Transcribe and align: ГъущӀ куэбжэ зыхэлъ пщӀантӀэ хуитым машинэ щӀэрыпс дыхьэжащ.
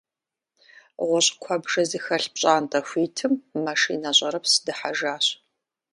ГъущӀ 1.07 1.31
куэбжэ 1.41 1.83
зыхэлъ 1.89 2.27
пщӀантӀэ 2.33 2.79
хуитым 2.87 3.33
машинэ 3.65 4.11
щӀэрыпс 4.17 4.53
дыхьэжащ. 4.65 5.25